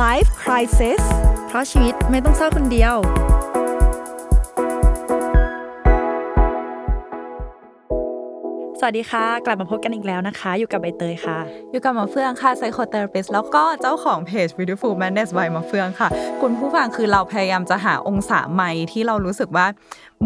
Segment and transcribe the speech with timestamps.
[0.00, 1.02] Life Crisis
[1.48, 2.94] เพราะชีวิตไม่ต้องเศร้าคนเดียว
[8.84, 11.38] สวัสดีค่ะ กลับมาพบกันอีกแล้วนะคะ อยู่กับใบเตยค่ะ
[11.72, 16.08] อยู่กับหมอเฟืองค่ะ psychotherapist แล้วก็เจ้าของเพจ Beautiful Madness by หมอเฟืองค่ะ
[16.42, 19.66] คุณผู้ฟังคือเราพยายามจะหาองศาใหม่ที่เรารู้สึกว่า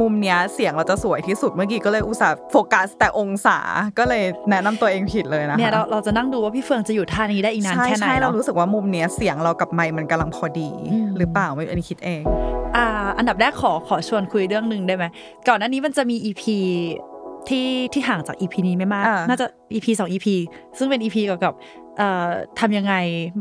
[0.00, 3.58] มุมเนี้ยเสียงเราจะสวยที่สุดเมื่อกี้ก็เลยอุตส่าห์โฟกัสแต่องศา
[3.98, 12.22] ก็เลยแนะนำตัวเองผิดเลยนะคะเนี่ยเราเราจะนั่งดูว่าพี่เฟืองจะอยู่ท่านี้ได้อีกนานใช่แค่ไหนใช่เราเนาะรู้สึกว่ามุมเนี้ยเสียงเรากับไมค์มันกำลังพอดีอืมหรือเปล่าไม่อันนี้คิดเอง
[12.76, 12.86] อ่า
[13.18, 15.04] อันดับแรกขอขอชวนคุยเรื่องหนึ่งได้ไหม
[15.48, 16.42] ก่อนหน้านี้มันจะมี EP
[17.48, 20.26] ที่ที่ห่างจาก EP นี้ไม่มากอ่าน่าจะ EP สอง EP
[20.78, 21.54] ซึ่งเป็น EP เกี่ยวกับ
[21.98, 22.94] เอ่อทำยังไง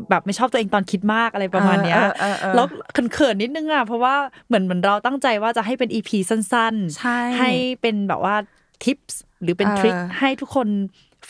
[0.10, 2.66] แบบไม่ชอบตัวเองตอนคิดมากอะไรประมาณเนี้ยเออเออเออแล้ว
[3.14, 4.16] เขินๆนิดนึงอะเพราะว่า
[4.48, 7.52] เหมือนเหมือนเราตั้งใจว่าจะให้เป็น EP สั้นใช่ให้
[7.82, 8.36] เป็นแบบว่า
[8.84, 10.68] ทิปส์หรือเป็นเออทริคให้ทุกคน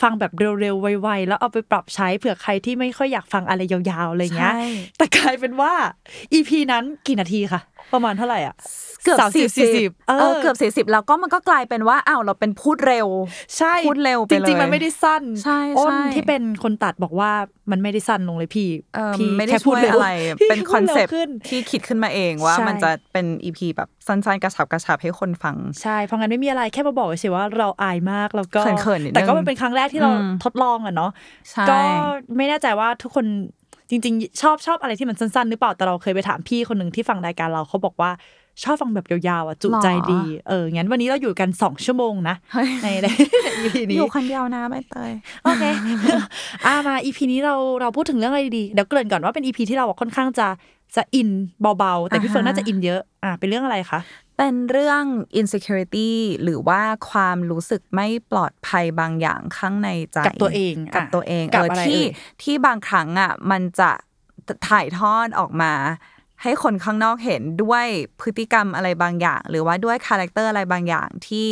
[0.02, 4.66] ฟังแบบเร็วๆ ไวๆ แล้วเอาไปปรับใช้เผื่อใครที่ไม่ค่อยอยากฟังอะไรยาวๆอะไรเงี้ยใช่
[4.98, 5.72] แต่กลายเป็นว่า
[6.32, 7.60] EP นั้นกี่นาทีคะ
[7.92, 8.54] ประมาณเท่าไหร่อะ
[9.04, 13.08] เกือบสามสิสี่บสิบเอเอออเกือบสี่สิบแล้วก็มันก็กลายเป็นว่าอ้าวเราเป็นพูดเร็ว
[13.58, 17.30] ใช่พูดเร็วไปจริงๆเลยมันไม่ได้สั้นใช่อ้นใช่ที่เป็นคนตัดบอกว่า
[17.70, 31.10] มันไม่ได้สั้นลงเลยพี่เออพี่ไม่ได้แค่ช่พูวดยเร็วอะไรพี่เป็นพูคดอนร็วเซปต์ขึ้นที่คิดขึ้นมาเองว่าใช่มันจะเป็นอีพีแบบสั้นๆกระชับกระชับให้คนฟังใช่เพราะงั้นไม่มีอะไรแค่มาบอกเฉยๆว่าเราอายมากแล้วก็เขินๆนิดนึงแต่ก็มันเป็นครั้งแรกที่เราอืมทดลองอะเนาะ
[31.50, 31.78] ใช่ก็
[32.36, 33.26] ไม่แน่ใจว่าทุกคน
[33.90, 38.10] จริง ๆ ชอบชอบอะไรที่มันสั้นๆ หรือเปล่าแต่เราเคยไปถามพี่คนหนึ่งที่ฟังรายการเราเขาบอกว่า
[38.62, 43.06] ชอบฟังแบบยาวๆอะจุใจดี เออ งั้นวันนี้เราอยู่กันสองชั่วโมงนะเฮ้ยในใน
[43.64, 45.12] EP อนี้ยู่คนเดียวนะใบเตย
[45.44, 45.64] โอเค
[46.66, 50.48] อ่ามา EP นี้เราเราพูดถึงเรื่องอะไรดี เดี๋ยวเกริ่นก่อนว่าเป็น EP ที่เราค่อนข้างจะ
[50.96, 51.30] จะอิน
[51.78, 54.00] เบาๆ แต่พี่อ่าฮะเฟิร์นน่าจะอินเยอะ อ่าเป็นเรื่องอะไรคะ
[54.36, 55.04] เป็นเรื่อง
[55.40, 63.90] insecurity หรือว่าความรู้สึกไม่ปลอดภัยบางอย่างข้างในใจกับตัวเองกับอะตัวเองกับเอออะไรที่เอ่ยที่บางครั้งอะมันจะ
[64.68, 65.72] ถ่ายทอดออกมา
[66.42, 67.86] ให้คนข้างนอกเห็นด้วย
[68.20, 71.48] พฤติกรรมอะไรบางอย่าง หรือว่าด้วย character อะไรบางอย่างที่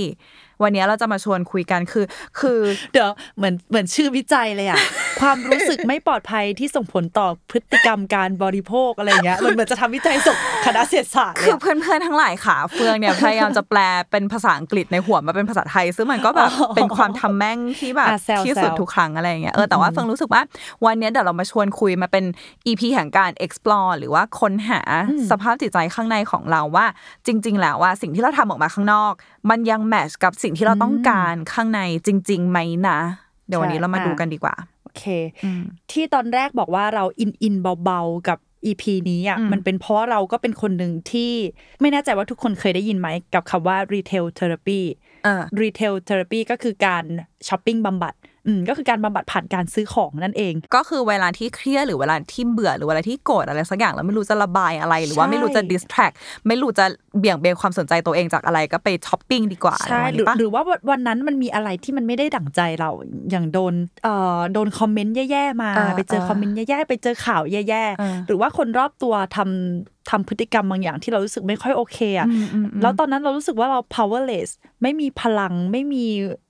[0.63, 2.05] วันนี้เราจะมาชวนคุยกันคือ
[2.41, 2.59] คือ
[2.93, 4.81] เดี๋ยวเหมือนเหมือนชื่อวิจัยเลยอะ
[5.21, 13.79] ความรู้สึกไม่ปลอดภัยที่ส่งผลต่อพฤติกรรมการบริโภคอะไรอย่างเงี้ยมันเหมือนจะทำวิจัยส่งคณะเศรษฐศาสตร์เลคืยออะเพื่อนๆทั้งหลายค่ะ เฟืองเนี่ยพยายามจะแปล
[14.11, 20.43] เป็นภาษาอังกฤษในหัวมาเป็นภาษาไทย ซึ่งมันก็แบบอ๋อเป็นความทำแม่งที่แบบอะแซวที่สุดแซวทุกครั้งอะไรอย่างเงี้ยเออแต่ว่าเฟืองรู้สึกว่า
[20.85, 22.25] วันเนี้ยเดี๋ยวเรามาชวนคุยมาเป็น
[22.67, 24.81] EP แห่งการ explore หรือว่าค้นหา
[25.31, 26.87] สภาพจิตใจข้างในของเราว่า
[27.27, 29.13] จริง ๆ แล้วว่าสิ่งที่เราทำออกมาข้างนอก
[29.51, 32.99] มันยังแมทช์กับสิ่งที่เราต้องการข้างในจริง ๆ ไหมนะ
[33.49, 35.05] เดี๋ยววันนี้เรามาดูกันดีกว่าโอเค
[35.91, 41.33] ที่ตอนแรกบอกว่าเราอินอินเบาๆกับ EP นี้อะอืมมันเป็นเพราะเราก็เป็นคนหนึ่งที่
[41.81, 44.81] ไม่แน่ใจว่าทุกคนเคยได้ยินไหมกับคำว่า retail therapy
[45.25, 47.05] เออ retail therapy ก็คือการ
[47.49, 48.15] ช้อปปิ้งบำบัด
[48.47, 56.15] อืมก็คือการบำบัดผ่านการซื้อของนั่นเอง ก็คือเวลาที่เครียดหรือเวลาที่เบื่อหรือเวลาที่โกรธอะไรสักอย่างแล้วไม่รู้จะระบายอะไรหรือว่าใช่ไม่รู้จะ distract
[56.47, 56.85] ไม่รู้จะ
[57.19, 62.91] เบี่ยงเบนความสนใจตัวเองจากอะไรก็ไปช้อปปิ้งดีกว่าใช่ะไรหรือปะหรือว่าวันนั้นมันมีอะไรที่มันไม่ได้ดั่งใจเรา
[63.31, 63.75] อย่างโดน
[64.05, 69.49] เอ่อโดนคอมเมนต์แย่ๆมาเออไปเจอเออคอมเมนต์แย่ๆไปเจอข่าวแย่เออๆหรือว่าคนรอบตัวทำ
[70.11, 74.51] ทำพฤติกรรมบางอย่างที่เรารู้สึกไม่ค่อยโอเคอะอืมอืมอืมแล้วตอนนั้นเรารู้สึกว่าเรา powerless
[74.83, 76.07] ไม่มีพลังไม่มี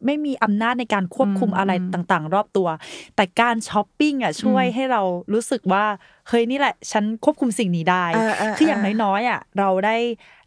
[0.07, 2.69] ไม่มีอำนาจในการควบคุมอืมอะไรต่างๆ รอบตัว
[3.17, 5.85] แต่การช้อปปิ้งอะช่วยให้เรารู้สึกว่า
[6.29, 9.97] เฮ้ยนี่แหละฉันควบคุมสิ่งนี้ได้เออเออคืออย่างเออน้อยๆอะเราได้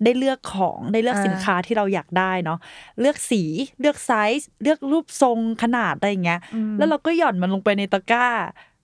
[0.03, 2.59] ได้เลือกของได้เลือกเออสินค้าที่เราอยากได้เนาะ
[2.99, 3.43] เลือกสี
[3.79, 6.39] เลือกไซส์เลือกรูปทรงขนาดอะไรอย่างเงี้ย
[6.77, 8.27] แล้วเราก็หย่อนมันลงไปในตะกร้า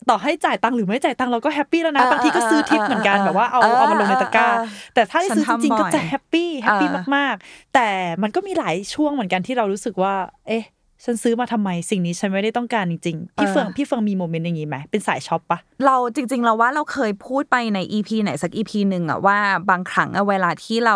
[0.09, 7.87] ต่อให้จ่ายตังค์หรือไม่จ่ายตังค์เราก็ happy แล้วนะเออบางทีก็ซื้อทิพย์เหมือนกันเออแบบว่าเอาเออเอามันลงในตะกร้าเออแต่ถ้าได้ซื้อจริงๆก็จะบ่อย happy happy เออมากๆ แต่
[8.23, 10.13] มันก็มีหลายช่วงเหมือนกันที่เรารู้สึกว่า
[10.47, 10.63] เอ๊ะ
[11.05, 19.37] ฉันซื้อมาทำไมสิ่งนี้ฉันไม่ได้ต้องการจริงๆพี่เฟืองพี่เฟืองมี moment อย่างนี้ไหมเป็นสาย shop ปะเราจริง ๆ เราว่าเราเคยพูดไปใน EP ไหนสัก EP หนึ่งอะว่า
[19.69, 20.95] บางครั้งอะเวลาที่เรา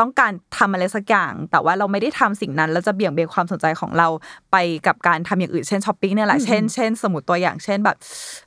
[0.00, 4.08] ต้องการทำอะไรสักอย่าง แต่ว่าเราไม่ได้ทำสิ่งนั้นเราจะเบี่ยงเบนความสนใจของเรา
[4.52, 7.96] ไปกับการทำอย่างอื่นเช่นช้อปปิ้งเนี่ยแหละเช่นเช่นสมมติตัวอย่างเช่นแบบ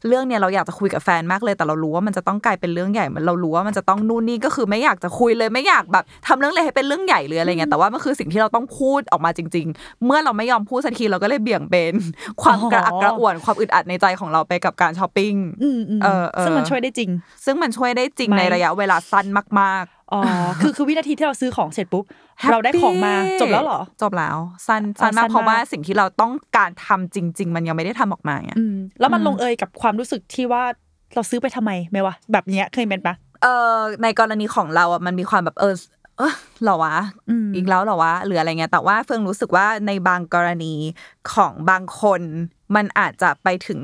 [0.07, 11.96] เรื่องเนี้ยเราอยากจะคุยกับแฟนมากเลย แต่เรารู้ว่ามันจะต้องกลายเป็นเรื่องใหญ่มันเรารู้ว่ามันจะต้องนู่นนี่ก็คือไม่อยากจะคุยเลยไม่อยากแบบทำเรื่องอะไรให้เป็นเรื่องใหญ่เลยอะไรเงี้ยแต่ว่ามันคือสิ่งที่เราต้องพูดออกมาจริง ๆ เมื่อเราไม่ยอมพูดสักทีเราก็เลยเบี่ยงเบน
[12.42, 15.34] ความกระอักกระอ่วนความอึดอัดในใจของเราไปกับการช้อปปิ้ง
[15.64, 17.09] อืมอืมเออเออซึ่งมันช่วยได้จริง
[17.46, 19.26] ซึ่งมันช่วยได้จริงไหมในระยะเวลาสั้น
[19.62, 20.22] มากอ๋อ
[20.62, 24.38] คือคือวินาทีที่เราซื้อของเสร็จปุ๊บๆเราได้ของมา Happy จบแล้วเหรอ จบแล้ว
[24.68, 30.64] สั้นอ๋อสั้นมากสั้นเพราะมากว่าสิ่งที่เราต้องการทำจริง ๆ มันยังไม่ได้ทำออกมาเนี่ยอืมแล้วมันลงเอยกับความรู้สึกที่ว่า
[31.16, 35.74] เราซื้อไปทำไมไหมวะแบบเนี้ยเคยเป็นปะเออในกรณีของเราอะมันมีความแบบเออ
[36.22, 36.96] เออเหรอวะ
[37.29, 40.73] อืมอีกแล้วเหรอวะหรืออะไรเงี้ยแต่ว่าเฟืองรู้สึกว่าในบางกรณี
[41.34, 42.22] ของบางคน
[42.76, 43.82] มันอาจจะไปถึง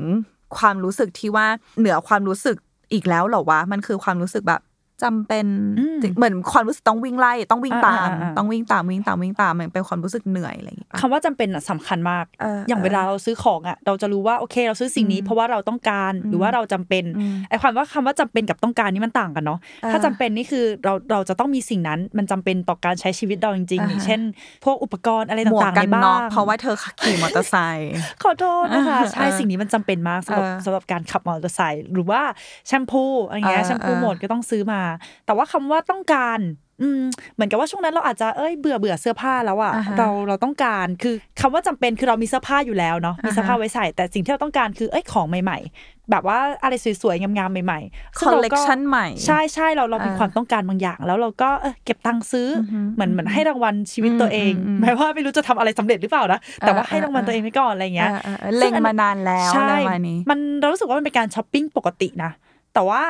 [0.56, 1.46] ความรู้สึกที่ว่า
[1.78, 2.56] เหนือความรู้สึก
[2.92, 4.60] อีกแล้วเหรอวะมันคือความรู้สึกแบบ
[5.04, 5.46] จำเป็น
[5.78, 24.20] อืมเหมือนความรู้สึกต้องวิ่งไล่ต้องวิ่งตามอ่าอ่าอ่าต้องวิ่งตามวิ่งตามวิ่งตามมันเป็นความรู้สึกเหนื่อยอะไรอย่างเงี้ยคำว่าจำเป็นอะสำคัญมากเอออย่างเออเวลาเราซื้อของอะเราจะรู้ว่าโอเค เราซื้อสิ่งนี้อืมเพราะว่าเราต้องการหรือว่าเราจำเป็นอืมไอ้ความว่าคำว่าจำเป็นกับต้องการนี่มันต่างกันเนาะเออถ้าจำเป็นนี่คือเราเราจะต้องมีสิ่งนั้นมันจำเป็นต่อการใช้ชีวิตเราจริงๆอ่าฮะอย่างเช่น
[24.64, 27.92] พวกอุปกรณ์อะไรหมวกต่างๆกัในนบ้าน็อกนเพราะว่าเธอขี่มอเตอร์ไซค์
[28.22, 32.22] ขอโทษนะคะเออใช่เออสิ่งนี้มันจำเป็นมากสำหรับเออสำหรับการขับมอเตอร์ไซค์หรือว่า
[32.66, 34.80] แชมพูอะไรเงี้ยเออแชมพูเออหมดก็ต้องซื้อมา
[35.26, 36.40] แต่ว่าคำว่าต้องการ
[36.82, 37.02] อืม
[37.34, 62.30] เหมือนกับว่าช่วงนั้นเราอาจจะเอ้ยเบื่อเบื่อเสื้อผ้าแล้วอะอ่าฮะเราเราต้องการคือคำว่าจำเป็นคือเรามีเสื้อผ้าอยู่แล้วเนาะมีเสื้อผ้าอ่าฮะไว้ใส่ แต่สิ่งที่เราต้องการคือเอ้ยของใหม่ ๆ แบบว่าอะไรสวยๆงามๆใหม่ๆคซึ่องลเราเลกก็ชันใหม่ใช่ใช่เราเรามีอ่าความต้องการบางอย่าง แล้วเราก็เออเก็บตังค์ซื้อออฮึเหมือนเหมือนให้รางวัลชีวิตตัวเองอืมอืมอืมแม้ว่าไม่รู้จะทำอะไรสำเร็จหรือเปล่านะแต่ว่าเออให้รางวัลเออตัวเองไว้ก่อนอะไรเงี้ยเออเออเออเล็งมานานแล้วใช่อะไรประมาณนี้มันเรารู้สึกว่ามันเป็นการช้อปปิ้งปกตินะ
[62.74, 63.02] แต่ว่า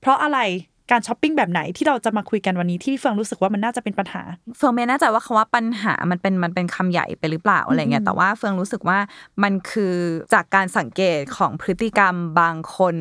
[0.00, 0.38] เพราะอะไร
[0.90, 4.22] การช้อปปิ้งแบบไหนที่เราจะมาคุยกันวันนี้ที่พี่เฟืองรู้สึกว่ามันน่าจะเป็นปัญหา
[4.56, 8.98] เฟืองไม่แน่ใจว่าคำว่าปัญหามันเป็นมันเป็นคำใหญ่ไปหรือเปล่าอะไรเงี้ยแต่ว่าเฟืองรู้สึกว่า
[9.42, 9.94] มันคือ
[10.34, 12.94] จากการสังเกตของพฤติกรรมบางคน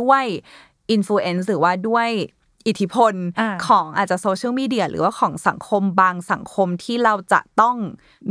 [0.00, 0.24] ด้วย
[0.90, 2.08] influence หรือว่าด้วย
[2.66, 7.76] อิทธิพลอ่าของอาจจะ social media หรือว่าของสังคมบางสังคมที่เราจะต้อง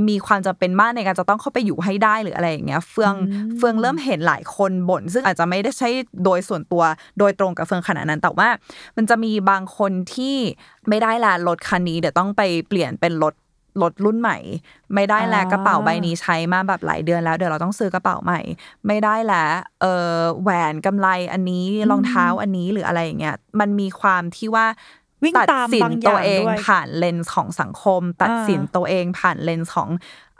[0.08, 3.14] มีความจำเป็นมากในการจะต้องเข้าไปอยู่ให้ได้หรืออะไรอย่างเงี้ย เฟือง
[3.58, 5.90] เฟืองเริ่มเห็นหลายคนบ่นซึ่งอาจจะไม่ได้ใช่
[6.24, 6.84] โดยส่วนตัว
[7.20, 8.50] โดยตรงกับเฟืองขนาดนั้น แต่ว่า
[8.98, 10.36] มันจะมีบางคนที่
[10.90, 13.34] ไม่ได้ละรถคันนี้เดี๋ยวต้องไปเปลี่ยนเป็นรถ
[13.82, 14.38] รถรุ่นใหม่
[14.94, 18.40] ไม่ได้แล้วอ่ากระเป๋าใบนี้ใช้มาแบบหลายเดือนแล้วเดี๋ยวเราต้องซื้อกระเป๋าใหม่
[18.88, 19.50] ไม่ได้แล้ว
[19.82, 24.66] เออแหวนกำไรอันนี้รองเท้าอันนี้หรืออะไรอย่างเงี้ยมันมีความที่ว่า
[25.24, 29.90] วิ่งตัดตามสินบางอตัวย่างเองด้วยผ่านเลนส์ของสังคม ตัดสินอ่าตัวเองผ่านเลนส์ของ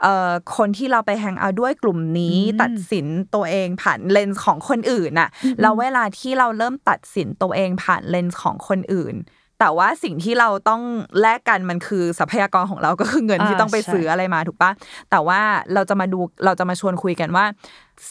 [0.02, 5.28] เอ่อคนที่เราไปแฮงเอาท์ด้วยกลุ่มนี้อืมตัดสินตัวเองผ่านเลนส์ของคนอื่นน่ะ
[5.60, 9.14] แล้วเวลาที่เราเริ่มตัดสินตัวเองผ่านเลนส์ของคนอื่น
[9.62, 10.82] แต่ว่าสิ่งที่เราต้อง
[11.20, 14.70] แลกกันมันคือทรัพยากรของเราก็คือเงินอ่าที่ต้องไปใช่ซื้ออะไรมาถูกปะ
[15.10, 15.40] แต่ว่า
[15.74, 17.44] เราจะมาดูเราจะมาชวนคุยกันว่า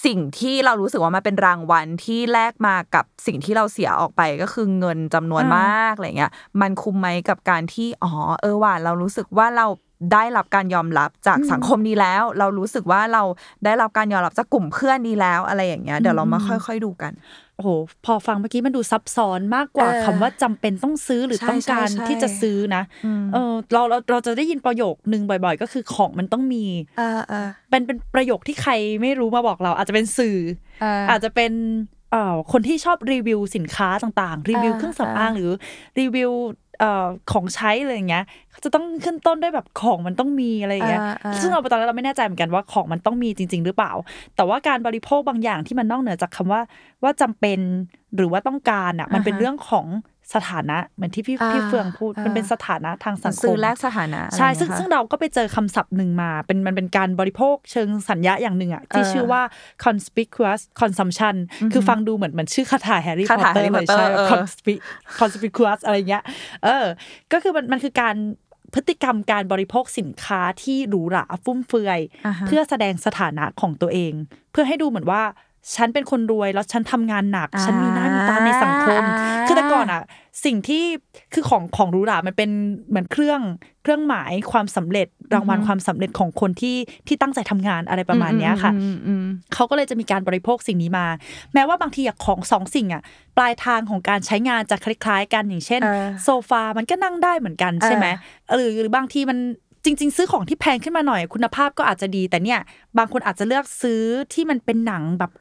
[0.06, 6.32] สิ่งที่เรารู้สึกว่ามันเป็นรางวัลที่แลกมากับสิ่งที่เราเสียออกไปก็คือเงินจำนวนอ่ามมากอะไรเงี้ย
[6.62, 8.12] มันคุ้มไหมกับการที่อ๋อ
[8.42, 9.68] เออว่าเรารู้สึกว่าเรา
[10.14, 13.24] ได้รับการยอมรับจากสังคมนี้แล้ว เรารู้สึกว่าเรา
[13.66, 17.12] ได้รับการยอมรับจากกลุ่มเพื่อนนี้แล้วอะไรอย่างเงี้ยเดี๋ยวเรามาค่อย ๆ ดูกัน
[17.62, 17.76] โอ้โห
[18.06, 26.66] พอฟังเมื่อกี้มันดูซับซ้อนมากกว่าเออคำว่าจำเป็นต้องซื้อหรือใช่ต้องการใช่ใช่ที่จะซื้อนะอืมเออเราเราเราจะได้ยินประโยคนึงบ่อย ๆ ก็คือของมันต้องมี
[26.98, 28.72] เออเออเป็นเป็นประโยคที่ใคร
[29.02, 30.38] ไม่รู้มาบอกเรา อาจจะเป็นสื่อ
[30.82, 31.54] เอออาจจะเป็น
[32.12, 35.52] เอ่อคนที่ชอบรีวิวสินค้าต่างๆ รีวิวอ่าเครื่องสำอางอ่าหรือ
[36.00, 36.32] รีวิว
[36.71, 36.71] เอ่อ
[37.32, 43.92] ของใช้อะไรอย่างเงี้ยเขาจะต้องขึ้นต้นด้วยแบบของมันต้องมีอะไรอย่างเงี้ยอ่าอ่าซึ่งเราตอนนั้นเราไม่แน่ใจเหมือนกันว่าของมันต้องมีจริง ๆ หรือเปล่า
[44.36, 46.62] แต่ว่าการบริโภคบางอย่างที่มันนอกเหนือจากคำว่า
[47.04, 47.60] ว่าจำเป็น
[48.16, 49.86] หรือว่าต้องการอะมันเป็นอ่าฮะเรื่องของ
[50.36, 59.42] สถานะเหมือนที่พี่อ่าพี่เฟืองพูดอ่ามัมันเป็นสถานะทางสังคซื้อมแลกสถานะใช่อะไรซึ่งเงี้ยซึ่งค่ะเราก็ไปเจอคำศัพท์หนึ่งมา เป็นมันเป็นการบริโภคเชิงสัญญาอย่างหนึ่งอะที่เออชื่อว่า
[59.86, 61.36] conspicuous consumption
[61.74, 64.82] คือฟังดูเหมือนเหมือนชื่อคาถาแฮร์รี่พคาอตถาเตอ Harry ร์เลย Potter ใช่เออ conspic-
[65.20, 66.24] conspicuous อะไรเงี้ย
[66.64, 66.86] เออ
[67.32, 68.16] ก็คือมันมันคือการ
[68.74, 74.14] พฤติกรรมการบริโภคสินค้าที่หรูหราฟุ่มเฟือยอ่าฮะเพื่อแสดงสถานะของตัวเอง
[74.52, 75.22] เพื่อให้ดูเหมือนว่า
[75.76, 80.02] ฉันเป็นคนรวยแล้วฉันทำงานหนักอ่าฉันมีหน้ามีตาในสังคมอ่าคือแต่ก่อนอะ
[80.46, 80.84] สิ่งที่
[81.34, 82.50] คือของของหรูหรามันเป็น
[82.90, 83.42] เหมือนเครื่อง
[83.82, 86.78] เครื่องหมายความสำเร็จรางวัลความสำเร็จของคนที่
[87.08, 91.08] ที่ตั้งใจทำงานอะไรประมาณเนี้ยค่ะอืมอืมเขาก็เลยจะมีการบริโภคสิ่งนี้มา
[91.54, 93.02] แม้ว่าบางทีอะของสองสิ่งอะ
[93.38, 98.06] ปลายทางของการใช้งานจะคล้ายๆ กันอย่างเช่นเออโซฟามันก็นั่งได้เหมือนกันใช่ไหม
[98.56, 99.38] หรือหรือบางทีมัน
[99.86, 102.60] จริง ๆ ซื้อของที่แพงขึ้นมาหน่อยคุณภาพก็อาจจะดี แต่เนี่ย
[102.98, 104.02] บางคนอาจจะเลือกซื้อ
[104.34, 105.32] ที่มันเป็นหนังแบบ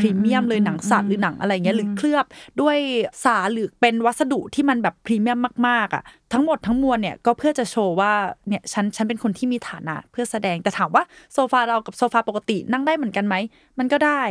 [0.00, 2.26] พรีเมียมเลยหนังสัตว์หรือหนังอะไรเงี้ยหรือเคลือบ
[2.60, 2.76] ด้วย
[3.24, 8.12] สาหรือเป็นวัสดุที่มันแบบพรีเมียมมากๆอะทั้งหมดทั้งมวลเนี่ยก็เพื่อจะโชว์ว่า
[8.48, 11.02] เนี่ยฉันฉันเป็นคนที่มีฐานะเพื่อแสดงแต่ถามว่า
[11.34, 13.34] โซฟาเรากับโซฟาปกตินั่งได้เหมือนกันไหม
[13.78, 14.22] มันก็ได้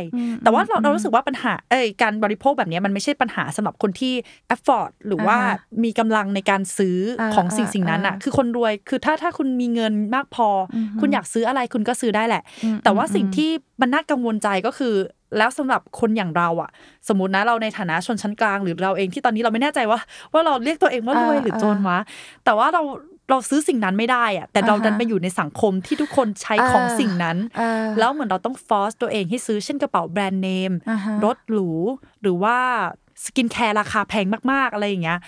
[0.42, 4.14] แต่ว่าเราเรารู้สึกว่าปัญหาเอ้ยการบริโภคแบบเนี้ยมันไม่ใช่ปัญหาสำหรับคนที่
[4.54, 14.94] afford หรือว่าอ่าฮะมีกำลังในการซื้ออาของสิ่งอ่าสิ่งนั้นอะอ่าคือคนรวยคือถ้าถ้าคุณมีเงินมากพอออฮึคุณอยากซื้ออะไรคุณก็ซื้อได้แหละอืมแต่ว่าอืมสิ่งที่มันน่ากังวลใจก็คือ
[15.38, 16.70] แล้วสำหรับคนอย่างเราอะ
[17.08, 19.98] สมมตินะเราในฐานะชนชั้นกลางหรือเราเองที่ตอนนี้เราไม่แน่ใจว่า
[20.32, 21.98] ว่าเราเรียกตัวเองว่ารวยอ่าหรือจนวะ
[22.44, 22.82] แต่ว่าเรา
[23.30, 31.70] เราซื้อสิ่งนั้นไม่ได้อะแต่เราอ่าฮะดันไปอยู่ในสังคมที่ทุกคนใช้ของอ่าสิ่งนั้นอ่าแล้วเหมือนเราต้อง force ตัวเองให้ซื้อเช่นกระเป๋า brand name อ่าฮะรถหรู
[32.22, 32.56] หรือว่า
[33.24, 35.18] skincare ราคาแพงมากๆอะไรอย่างเงี้ย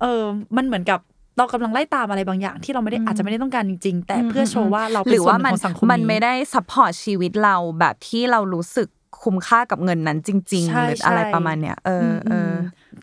[0.00, 0.22] เออ
[0.56, 1.00] มันเหมือนกับ
[1.38, 8.88] เรากำลังไล่ตามอะไรบางอย่างที่เราไม่ได้อาจจะไม่ได้ต้องการจริง ๆ แต่เพื่อโชว์ว่าเราเป็นส่วนว่าหนึ่มันงของสังคมนี้หรือว่ามันไม่ได้ support ชีวิตเราแบบที่เรารู้สึก
[9.22, 12.54] คุ้มค่ากับเงินนั้นจริงๆใช่หรืออะไรใช่ประมาณเนี้ยเออเออม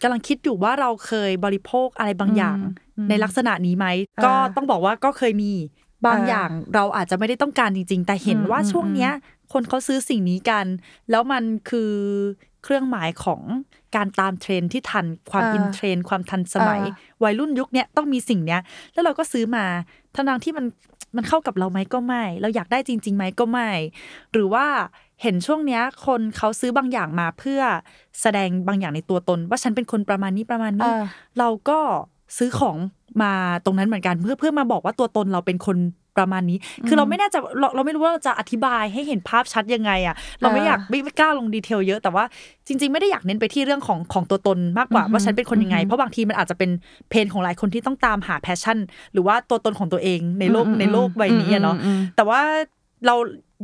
[0.01, 2.57] กำลังคิดอยู่ว่าเราเคยบริโภคอะไรบางอย่าง
[2.97, 5.53] อืมในลักษณะนี้ไหมเออก็ต้องบอกว่าก็เคยมี
[6.05, 9.11] บางเออออย่างเราอาจจะไม่ได้ต้องการจริง ๆ แต่เห็นอืมว่าอืมช่วงเนี้ย
[9.53, 10.65] คนเขาซื้อสิ่งนี้กัน
[11.11, 11.91] แล้วมันคือ
[12.63, 13.41] เครื่องหมายของ
[13.95, 16.87] การตามเทรนด์ที่ทันความเอออิอินเทรนด์ความทันสมัยเอ
[17.19, 18.61] อวัยรุ่นยุคเนี้ยต้องมีสิ่งเนี้ย
[18.93, 19.65] แล้วเราก็ซื้อมา
[20.15, 20.65] ทั้งๆที่มัน
[21.15, 23.69] มันเข้ากับเราไหมก็ไม่ เราอยากได้จริงๆไหมก็ไม่
[24.31, 24.65] หรือว่า
[25.21, 27.61] เห็นช่วงเนี้ยคนเขาซื้อบางอย่างมาเพื่อ
[28.21, 31.03] แสดงบางอย่างในตัวตน ว่าฉันเป็นคนประมาณนี้ประมาณนี้ เออ
[31.39, 31.79] เราก็
[32.37, 32.77] ซื้อของ
[33.21, 33.33] มา
[33.65, 35.77] ตรงนั้นเหมือนกันเพื่อเพื่อมาบอกว่าตัวตนเราเป็นคน
[36.17, 42.23] ประมาณนี้ คือเราไม่แน่ใจเราเราไม่รู้ว่าเราจะอธิบายให้เห็นภาพชัดยังไงอะเราไม่เอออยากไม่ไม่กล้าลง detail เยอะแต่ว่า
[42.67, 46.71] จริง ๆ ไม่ได้อยากเน้นไปที่เรื่องของของตัวตนมากกว่าอือฮึว่าฉันเป็นคนยังไงอือฮึเพราะบางทีมันอาจจะเป็น
[47.09, 48.77] pain ของหลายคนที่ต้องตามหา passion
[49.13, 52.41] หรือว่าตัวตนของตัวเองในโลกอืมอืมในโลกใบนี้อะเนาะอืมอืมอืมแต่ว่า
[53.05, 53.15] เรา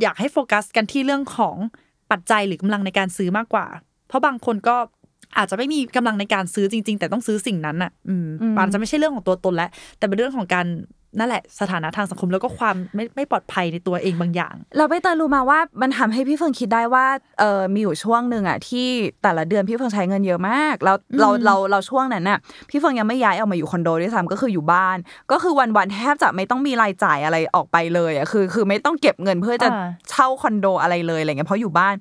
[0.02, 1.56] อยากให้โฟกัสกันที่เรื่องของ
[2.10, 3.66] ปัจจัยหรือกำลังในการซื้อมากกว่า
[4.08, 4.76] เพราะบางคนก็
[5.36, 10.66] อาจจะไม่มีกำลังในการซื้อจริง ๆ แต่ต้องซื้อสิ่งนั้นอะ อืมอืมอาจจะไม่ใช่เรื่องของตัวตนแล้วแต่เป็นเรื่องของการ
[11.18, 17.06] นั่นแหละสถานะทางสังคมแล้วก็ความไม่ไม่ปลอดภัยในตัวเองบางอย่าง เราไปเตยรู้มาว่ามันทำให้พี่เฟิงคิดได้ว่า
[17.38, 18.88] เออมีอยู่ช่วงหนึ่งอะที่
[19.22, 22.38] แต่ละเดือนพี่เฟิงใช้เงินเยอะมากแล้วเราอืมเราเราช่วงนั้นน่ะ
[22.70, 24.96] พี่เฟิงยังไม่ย้ายออกมาอยู่คอนโดด้วยซ้ำก็คืออยู่บ้าน
[25.32, 31.94] ก็คือวันวันๆแทบจะไม่ต้องมีรายจ่ายอะไรออกไปเลยอะคือ คือไม่ต้องเก็บเงินเพื่อจะอ่าเช่าคอนโดอะไรเลยอะไรเงี้ยเพราะอยู่บ้าน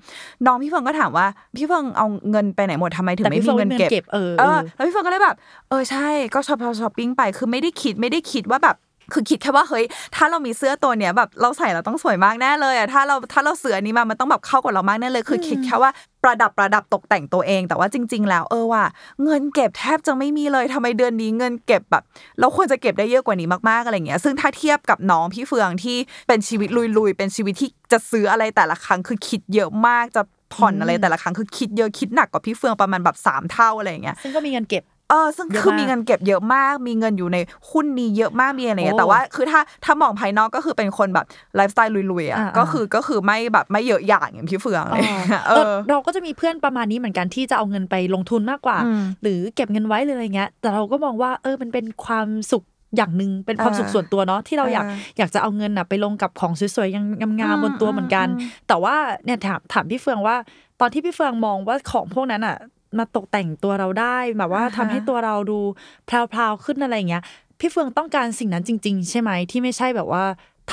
[0.45, 1.25] น้องพี่เฟืองก็ถามว่า
[1.57, 5.35] พี่เฟืองเอาเงินไปไหนหมดทำไมถึงแต่ไม่พี่มีเฟืองเงินไม่มีเงินเก็บเก็บเออเอเอออแล้วพี่เฟืองก็เลยแบบ
[5.69, 8.75] เออใช่ก็ช้อปช้อปปิ้งไปคือไม่ได้คิดไม่ได้คิดว่าแบบ
[9.13, 9.85] คือคิดแค่ว่าเฮ้ย
[10.15, 15.91] ถ้าเรามีเสื้อตัวเนี้ยแบบเราใส่เราต้องสวยมากแน่เลยอะถ้าเราถ้าเราซื้ออันนี้มามันต้องแบบเข้ากับเรามากแน่เลย คือคิดแค่ว่า
[16.23, 18.83] ประดับประดับตกแต่งตัวเอง แต่ว่าจริง ๆ แล้วเออว่า
[19.23, 22.03] เงินเก็บแทบจะไม่มีเลยทำไมเดือนนี้เงินเก็บแบบ
[22.39, 25.97] เราควรจะเก็บได้เยอะกว่านี้มากๆอะไรเงี้ยซึ่งถ้าเทียบกับน้องพี่เฟืองที่
[26.27, 30.21] เป็นชีวิตลุยๆเป็นชีวิตที่จะซื้ออะไรแต่ละครั้งคือคิดเยอะมากจะ
[30.53, 37.37] ผ่อนอะไรแต่ละครั้งคือคิดเยอะคิดหนักกว่าพี่เฟืองประมาณแบบสามเท่าอะไรอย่างเงี้ยซึ่งก็มีเงินเก็บ เออซึ่งเยอะคือมากมีเงินเก็บเยอะมาก มีเงินอยู่ใน
[37.71, 41.25] หุ้นนี้เยอะมากมีอะไรเงี้ยโอ้แต่ว่าคือถ้าถ้ามองภายนอกก็คือเป็นคนแบบ
[41.55, 45.01] ไลฟ์สไตล์ลุยๆอะอ่าก็คือก็คือไม่แบบไม่เยอะอย่างอย่างพี่เฟืองเลย
[45.47, 52.63] เอเอออเราก็จะมีเพื่อนประมาณนี้เหมือนกันที่จะเอาเงินไปลงทุนมากกว่าอืมหรือเก็บเงินไว้หรืออะไรเงี้ย แต่เราก็มองว่าเออมันเป็นความสุข
[52.97, 60.35] อย่างหนึ่งเป็นความเออสุขส่วนตัวเนาะที่เราอยากเอออยากจะเอาเงินน่ะไปลงกับของสวยๆยังงามอืมๆบนตัวเหมือนกันอืมแต่ว่าเนี่ยถามถามพี่เฟืองว่า
[60.79, 62.57] ตอนที่พี่เฟืองมองว่าของพวกนั้นอะ
[62.97, 65.59] มาตกแต่งตัวเราได้แบบว่าอ่าฮะทำให้ตัวเราดู
[66.05, 67.23] แพรวๆขึ้นอะไรอย่างเงี้ย
[67.59, 70.23] พี่เฟืองต้องการสิ่งนั้นจริง ๆ ใช่ไหมที่ไม่ใช่แบบว่า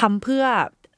[0.00, 0.44] ทำเพื่อ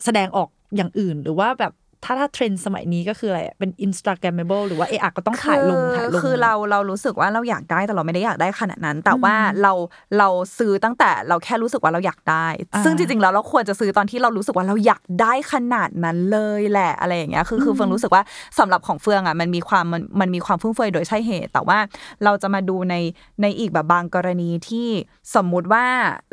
[0.04, 1.72] แสดงออกอย่างอื่นหรือว่าแบบ
[2.05, 9.73] ถ้าถ้าเทรนด์สมัยนี้ก็คืออะไรอะเป็น Instagrammable หรือว่าเออะก็ต้องถ่ายลงถ่ายลง คือเราเรารู้สึกว่าเราอยากได้แต่เราไม่ได้อยากได้ขนาดนั้น แต่ว่าเรา
[10.19, 10.28] เรา
[10.59, 18.23] ซื้อตั้งแต่เราแค่รู้สึกว่าเราอยากได้อ่าซึ่งจริงๆแล้วเราควรจะซื้อตอนที่เรารู้สึกว่าเราอยากได้ขนาดนั้นเลยแหละอะไรอย่างเงี้ย คือคือเฟืองรู้สึกว่า
[18.59, 21.78] สำหรับของเฟืองอะมันมีความมันมันมีความฟุ่มเฟือยโดยใช่เหตุ แต่ว่า
[22.25, 22.95] เราจะมาดูใน
[23.43, 24.88] ในอีกแบบบางกรณีที่
[25.35, 25.85] สมมุติว่า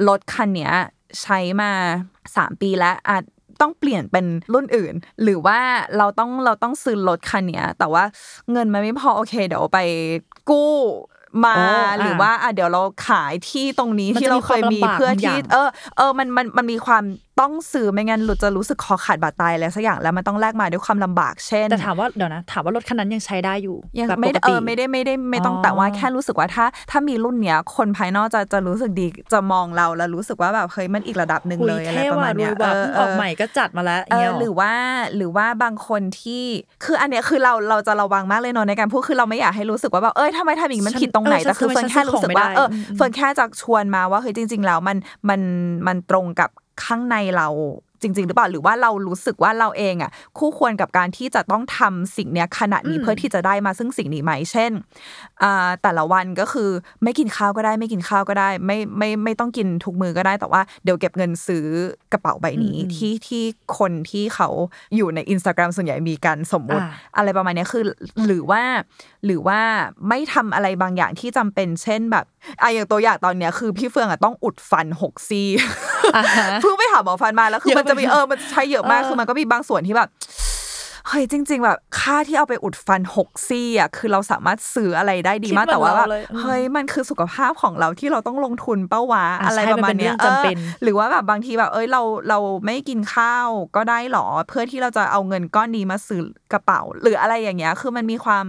[0.07, 0.73] รถคันเนี้ย
[1.21, 1.71] ใช้มา
[2.35, 3.23] สามปีแล้วอาจ
[3.61, 4.93] ต้องเปลี่ยนเป็นรุ่นอื่น
[5.23, 5.59] หรือว่า
[5.97, 8.03] เราต้องเราต้องซื้อรถคันเนี้ยแต่ว่า
[8.51, 9.79] เงินมันไม่พอโอเค เดี๋ยวไป
[10.49, 10.71] กู้
[11.45, 17.03] มาอ๋ออะหรือว่าอะเดี๋ยวเราขายที่ตรงนี้มันจะที่เราเคยมีมีความลำบากเพื่อบางอที่ย่างเออ เออมันมันมันมีความ
[17.41, 34.71] ต้องซื้อไม่งั้นหลุดจะรู้สึกคอขาดบาดตายอะไรสักอย่างแล้วมันต้องแลกมาด้วยความลำบากเช่นแต่ถามว่าเดี๋ยวนะถามว่ารถคันนั้นยังใช้ได้อยู่ยังแบบไม่ปได้กเอติอไม่ได้ไม่ได้ไม่ต้องอ๋อแต่ว่าแค่รู้สึกว่าถ้า ถ้ามีรุ่นเนี้ยคนภายนอกจะจะรู้สึกดีจะมองเราแล้วรู้สึกว่าแบบเฮ้ยมันอีกระดับหนึ่งคุยเลยอะไรเท่ประว่ะมาณรเนี้วยยว่ะเพิ่งออกใหม่ก็จัดมาแล้วเอเงี้อยหรือว่า
[35.15, 36.43] หรือว่าบางคนที่
[36.85, 44.97] คืออันเนี้ยคือเราเราจะระวังมากเลยเนอะในการพูดคือเราไม่อยากให้รู้สึกว่าแบบเอ้ยทำไมทำอย่างนี้มันฉันผิดตรงไหนเออแต่คือทำไมเฟิร์นแค่ฉันซื้อรู้สึกว่าของไม่ได้เอออมเฟิร์นแค่จะชวนมาว่าเฮ้ยจริง ๆ แล้วมัน
[45.29, 45.41] มัน
[45.87, 46.49] มันตรงกับ
[46.83, 47.47] ข้างในเรา
[48.01, 54.71] จริง ๆ หรือเปล่าหรือว่าเรารู้สึกว่าเราเองอะคู่ควรกับการที่จะต้องทำสิ่งเนี้ยขนาดนี้อืมเพื่อที่จะได้มาซึ่งสิ่งนี้ไหมเช่น
[55.43, 56.69] อ่าแต่ละวันก็คือ
[57.03, 61.65] ไม่กินข้าวก็ได้ ไม่กินข้าวก็ได้ ไม่ไม่ไม่ต้องกินทุกมือก็ได้แต่ว่าเดี๋ยวเก็บเงินซื้อ
[62.13, 63.43] กระเป๋าใบนี้อืมที่ที่
[63.77, 64.49] คนที่เขา
[64.95, 67.83] อยู่ใน Instagram ส่วนใหญ่มีการสมมุติอ่าอะไรประมาณเนี้ยคือ
[68.25, 68.63] หรือว่า
[69.25, 69.59] หรือว่า
[70.09, 72.25] ไม่ทำอะไรบางอย่างที่จำเป็น เช่นแบบ
[72.61, 75.47] อะอย่างตัวอย่างตอนเนี้ยคือพี่เฟืองอะต้องอุดฟันหกซี่
[76.15, 80.09] อ่าฮะเพิ่งไปหาหมอฟันมาแล้วคือเยอะมันจะมีไหมเออมันใช้เยอะมากเออคือมันก็มีบางส่วนที่แบบ
[81.07, 96.21] เฮ้ยจริง ๆ แบบค่าที่เอาไปอุดฟันหกซี่อะคือเราสามารถซื้ออะไรได้ดีมากคิดเหมือนแต่ว่าแบบเราเลยอืมเฮ้ยมันคือสุขภาพของเราที่เราต้องลงทุนเป้าวะอะอะไรใช่ประมาณเนี้ยมันเป็นเรื่องจำเป็นออหรือว่าแบบบางทีแบบเอ้ยเราเราไม่กินข้าวก็ได้หรอ เพื่อที่เราจะเอาเงินก้อนนี้มาซื้อ
[96.53, 98.45] กระเป๋า หรืออะไรอย่างเงี้ยคือมันมีความ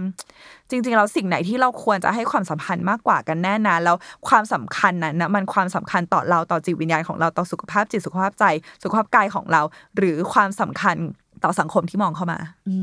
[0.69, 3.95] จริงๆเราสิ่งไหนที่เราควรจะให้ความสำคัญมากกว่ากันแน่นะแล้ว
[4.27, 8.45] ความสำคัญนั้นนะมันความสำคัญต่อเราต่อจิตวิญญาณของเราต่อสุขภาพจิตสุขภาพใจ
[8.83, 9.61] สุขภาพกายของเรา
[9.97, 10.97] หรือความสำคัญ
[11.43, 12.75] ต่อสังคมที่มองเข้ามาอื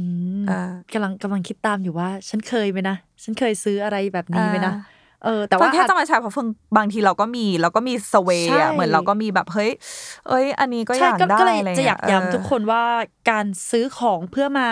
[0.43, 4.81] มเออกำลังกำลังคิดตามอยู่ว่า ฉันเคยไหมนะ ฉันเคยซื้ออะไรแบบนี้ไหมนะอ่า
[5.25, 6.47] เออแต่แต่ว่าว่าแค่จะมาใช้เพราะเฟิง
[6.77, 9.71] บางทีเราก็มีเราก็มีสเวใช่อะเหมือนเราก็มีแบบเฮ้ย
[10.29, 12.85] เอ้ย อันนี้ก็อใช่ยากก็ได้ก็เลยอะไรจะอยากเงี้ย้ำทุกคนว่า
[13.31, 14.69] การซื้อของเพื่อมา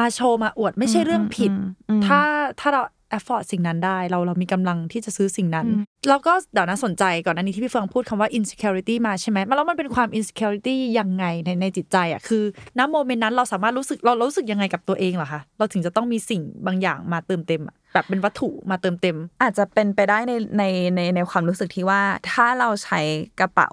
[0.00, 2.20] มาโชว์มาอวดไม่ใช่เรื่องผิดอืมอืมถ้า
[2.60, 2.82] ถ้าเรา
[3.16, 12.44] afford สิ่งนั้นได้ เราเรามีกำลังที่จะซื้อสิ่งนั้นอืมแล้วก็เดี๋ยวนะสนใจก่อนอันนี้ที่พี่เฟืองพูดคำว่า insecurity มาใช่ไหมแล้วมันเป็นความ insecurity ยังไงในในจิตใจอะคือ
[12.78, 20.64] ณโมเมนต์นั้นเราสามารถรู้สึกเราเรารู้สึกยังไงกับตัวเองเหรอคะเราถึงจะต้องมีสิ่งบางอย่างมาเติมเต็มอะแบบเป็นวัตถุมาเติมเต็ม อาจจะเป็นไปได้ในใน
[20.94, 22.00] ในในความรู้สึกที่ว่า
[22.30, 23.00] ถ้าเราใช้
[23.40, 23.70] กระเป๋า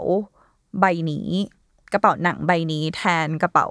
[0.79, 1.29] ใบนี้
[1.93, 3.67] กระเป๋าหนังใบนี้ แทนกระเป๋า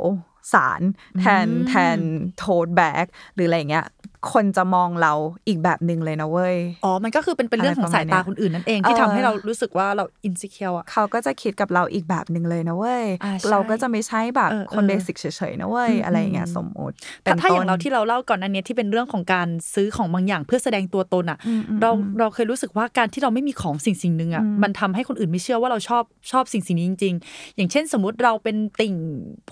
[0.52, 0.82] สาร
[1.20, 1.98] แทนอืมแทน
[2.38, 3.86] โทดแบ็กหรืออะไรเงี้ย
[4.32, 5.12] คนจะมองเรา
[5.48, 16.94] อีกแบบหนึ่งเลยนะเว้ย อ๋อ มันก็คือเป็นเป็นเรื่องของสายตาคนอื่นนั่นเองที่เออทำให้เรารู้สึกว่าเรา insecure อะเขาก็จะคิดกับเราอีกแบบหนึ่งเลยนะเว้ยอ่าใช่เราก็จะไม่ใช่แบบเออคนเออเบสิกเฉยๆนะเว้ยอืมอะไรอย่างเงี้ยอืมสมมติ
[17.24, 28.94] ถ้าถ้าอย่างต้นเราที่เราเล่าก่อนอันเนี้ยที่เป็นเรื่องของการซื้อของบางอย่างเพื่อแสดงตัวตนอะอืมอืมเราอืมเราเคยรู้สึกว่าการที่เราไม่มีของสิ่งสิ่งหนึ่งอะอืมมันทำให้คนอื่นไม่เชื่อว่าเราชอบชอบสิ่งสิ่งนี้จริง ๆ อย่างเช่น สมมติเราเป็นติ่ง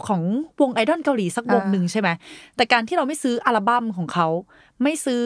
[0.07, 0.23] ของ
[0.61, 2.09] วงไอดอลเกาหลีสักวงหนึ่งใช่ไหม
[2.57, 4.29] แต่การที่เราไม่ซื้ออัลบั้มของเขา
[4.83, 5.25] ไม่ซื้อ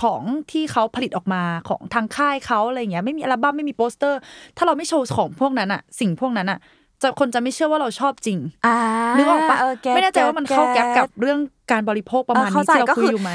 [0.00, 4.18] ของที่เขาผลิตออกมาของทางค่ายเขาอะไรเงี้ยไม่มีอัลบั้มไม่มีโปสเตอร์
[4.56, 6.58] ถ้าเราไม่โชว์ของพวกนั้นอะสิ่งพวกนั้นอะ
[7.02, 8.76] จะคนจะไม่เชื่อว่าเราชอบจริงอ่า
[9.16, 11.38] นึกออกปะเเก็ตไม่แน่ใจว่ามันเข้าแก๊ปกับตเรื่อง
[11.72, 13.32] การบริโภคประมาณเออเข้านี้ใจที่เราก็คุคืยออยู่ไหม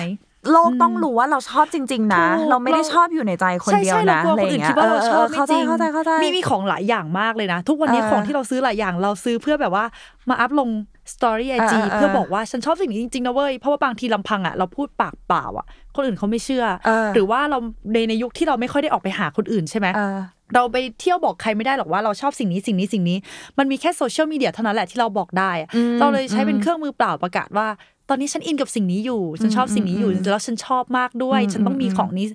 [0.52, 9.86] โลกต้องรู้ว่าเราชอบจริง ๆ นะถูกเราไม่ได้เราชอบอยู่ในใจคนใช่เดียวใช่เรานะกลัวอะไรคนอื่นเงี้คิดยว่าเราชอบเไม่จริงเข้าใจเข้าใจเข้าใจมีมีของหลายอย่างมากเลยนะ ทุกวันนี้เออของที่เราซื้อหลายอย่างเราซื้อเพื่อแบบว่า
[10.30, 10.70] มา up ลง
[11.14, 17.58] story IG เออเออเพื่อบอกว่าฉันชอบสิ่งนี้จริงๆนะเว้ย เพราะว่าบางทีลำพังอะเราพูดปากเปล่าอะ คนอื่นเขาไม่เชื่อเออหรือว่าเรา
[17.94, 20.18] ในในยุคที่เราไม่ค่อยได้ออกไปหาคนอื่นใช่ไหมเออ
[20.56, 23.18] เราไปเที่ยวบอกใครไม่ได้หรอกว่าเราชอบสิ่งนี้สิ่งนี้สิ่งนี้
[23.58, 27.68] มันมีแค่โซเชียลมีเดียเท่านั้นแหละที่เราบอกได้อะอืมเราเลยใช้เป็นอืมเครื่องมือป่าวประกาศว่า
[28.10, 32.26] ตอนนี้ฉัน in กับสิ่งนี้อยู่ ฉันชอบสิ่งนี้อยู่อืมแล้วฉันชอบมากด้วยอืมฉันต้องมีอืมของนี้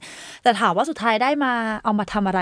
[0.42, 1.52] แต่ถามว่าสุดท้ายได้มา
[1.84, 2.40] เอามาทำอะไร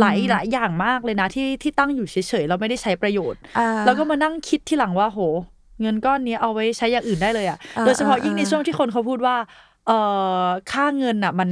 [0.00, 5.20] หลายหลายอย่างมากเลยนะที่ที่ตั้งอยู่เฉยๆเราไม่ได้ใช้ประโยชน์อ่าแล้วก็มานั่งคิดที่หลังว่าโห
[5.80, 9.36] เงินก้อนนี้เอาไว้ใช้อย่างอื่นได้เลยอะอ่าโดยเฉพาะอ่ายิ่งในอ่าช่วงที่คนเขาพูดว่า
[9.86, 9.98] เอ่
[10.44, 11.50] อค่าเงินอะมัน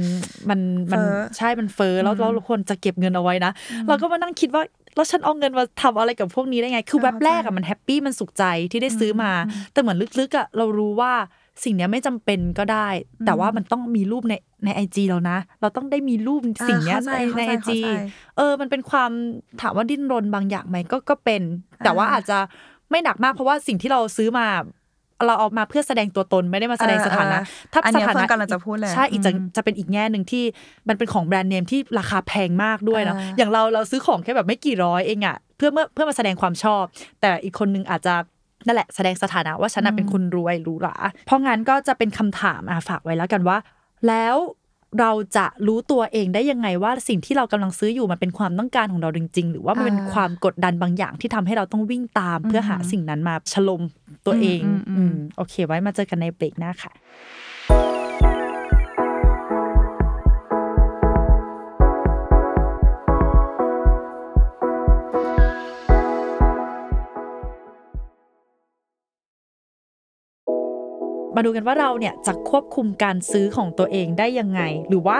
[0.49, 0.59] มัน
[0.91, 3.51] มันเฟ้อใช่มันเฟ้อแล้วแล้วเราควรจะเก็บเงินเอาไว้นะ
[3.87, 4.63] เราก็มานั่งคิดว่า
[4.95, 11.13] แล้วฉันเอาเงินมาทำอะไรกับพวกนี้ได้ไง คือเออแว็บแรกเข้าอะใจมันแฮปปี้มันสุขใจที่ได้ซื้ออมมาอืมแต่เหมือนลึกๆอะเรารู้ว่า
[11.63, 12.87] สิ่งเนี้ยไม่จำเป็นก็ได้
[13.25, 14.33] แต่ว่ามันต้องมีรูปใน
[14.65, 18.01] ในไอจีเรานะ เราต้องได้มีรูปสิ่งเนี้ยอ่าเข้าใจในในไอเข้าใจจีเข้าใจ
[18.37, 19.11] เออ มันเป็นความ
[19.61, 21.41] ถามว่าดิ้นรนบางอย่างไหมก็ก็เป็น
[21.83, 22.37] แต่ว่าอ่าอาจจะ
[22.91, 24.47] ไม่หนักมากเพราะว่าสิ่งที่เราซื้อมา
[25.27, 30.43] เราเอามาเพื่อแสดงตัวตนไม่ได้มาแสดงสถานะเออเออถ้าอันสเนี้ยถาเฟินะร์นกำลังจะพูดเลยใช่อีกจะอืมจะเป็นอีกแง่หนึ่งที่
[30.87, 36.83] มันเป็นของแบรนด์เนมที่ราคาแพงมากด้วยนะอ่าอย่างเราเราซื้อของแค่แบบไม่กี่ร้อยเองอะเพื่อเมื่อเพื่อมาแสดงความชอบ
[37.21, 38.13] แต่อีกคนนึงอาจจะ
[38.65, 43.57] นั่นแหละแสดงสถานะว่าฉันน่ะเป็นคนรวยหรูหราเพราะงั้นก็จะเป็นคำถามอะฝากไว้แล้วกันว่า
[44.07, 44.35] แล้ว
[44.99, 53.81] เราจะรู้ตัวเองได้ยังไงว่าสิ่งที่เรากำลังซื้ออยู่มันเป็นความต้องการของเราจริง ๆ หรือว่ามันเป็นอ่าความกดดันบางอย่างที่ทำให้เราต้องวิ่งตาม เพื่อหาสิ่งนั้นมาฉลม
[54.25, 56.91] ตัวเองอืมอืมอืมอืมโอเค ไว้มาเจอกันในเบรกหน้าค่ะ
[71.39, 75.19] มาดูกันว่าเราเนี่ยจะควบคุมการซื้อของตัวเองได้ยังไง หรือว่า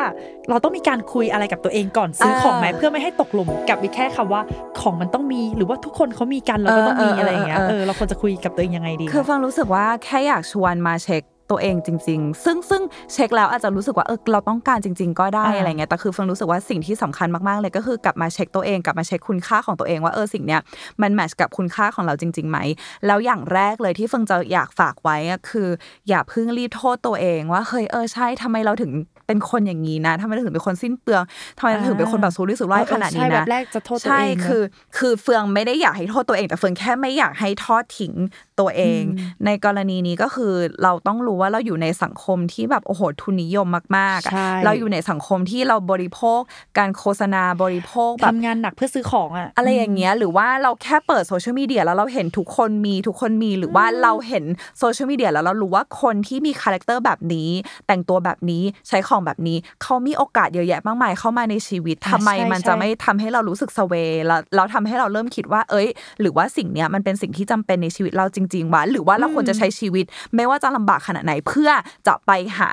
[0.49, 4.41] เราต้องมีการคุยอะไรกับตัวเองก่อนซื้อของไหมเพื่อไม่ให้ตกหลุมกับอีกแค่คำว่า
[4.79, 12.81] ของมันต้องมีหรือว่าทุกคนเขามีกันเราก็ต้องมีอะไรอย่างเงี้ยเออเราควรจะคุยกับตัวเองยังไงดี คือฟังรู้สึกว่าแค่อยากชวนมาเช็ค ตัวเองจริง ๆ ซึ่งซึ่ง
[13.13, 20.61] เช็คแล้วอาจจะรู้สึกว่าเออเราต้องการจริง ๆ ก็ได้อ่าอะไรเงี้ยแต่คือฟังรู้สึกว่าสิ่งที่สำคัญมากๆเลยก็คือกลับมาเช็คตัวเองกลับมาเช็คคุณค่าของตัวเองว่าเออสิ่งเนี้ย
[21.01, 22.57] มันแมทช์กับคุณค่าของเราจริงๆไหม
[23.05, 25.67] แล้วอย่างแรกเลยที่เฟิงจะอยากฝากไว้อะคือ
[26.09, 28.91] อย่าเพิ่งรีบโทษตัวเองว่าเฮ้ยเออใช่ทำไมเราถึง
[29.27, 31.23] เป็นคนอย่างนี้นะทำไมเราถึงเป็นคนสิ้นเปลือง
[31.57, 34.63] ทำไมเราถึงเป็นคนแบบสุรุ่ยสุร่ายขนาดนี้ใช่แบนะบแรกจะโทษตัวใช่เองเนอะคือ
[34.97, 38.13] คือเฟืองไม่ได้อยากให้โทษตัวเอง แต่เฟืองแค่ไม่อยากให้ทอดทิ้ง
[38.59, 46.39] ตัวเองอืมในกรณีนี้ก็คือเราต้องรู้ว่าเราอยู่ในสังคมที่แบบโอ้โหทุนนิยมมากๆอะใช่เราอยู่ในสังคมที่เราบริโภค
[46.77, 54.43] การโฆษณาบริโภคแบบทำงานหนักเพื่อซื้อของอะอะไรอย่างเงี้ยหรือว่าเราแค่เปิดโซเชียลมีเดียแล้วเราเห็นทุกคนมีทุกคนมีหรือว่าเราเห็น
[54.79, 57.49] โซเชียลมีเดียแล้วเรารู้ว่าคนที่มีคาแรคเตอร์แบบนี้
[57.87, 63.93] แต่งตัวแบบนี้ใช้ของแบบนี้เขามีโอกาสเยอะแยะมากมายเข้ามาในชีวิตอ่าทำไมใช่มันจะใช่ไม่ทำให้เรารู้สึก sway
[64.27, 65.87] แล้วเราทำให้เราเริ่มคิดว่า เอ้ย
[66.21, 71.69] หรือว่าสิ่งเนี้ยมันเป็นสิ่งที่จำเป็นในชีวิตเราจริง ๆวะหรือว่าเราควรจะใช้ชีวิต ไม่ว่าจะลำบากขนาดไหนเพื่อ
[72.07, 72.69] จะไปหา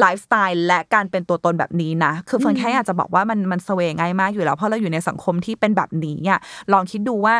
[0.00, 6.40] ไลฟ์สไตล์และการเป็นตัวตนแบบนี้นะ คือเฟืองแค่อยากจะบอกว่ามันมัน sway ง่ายมากอยู่แล้ว เพราะเราอยู่ในสังคมที่เป็นแบบนี้อะ
[6.72, 7.36] ลองคิดดูว่า